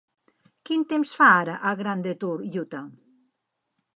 [0.69, 2.83] Quin temps fa ara a Grand Detour, Utah?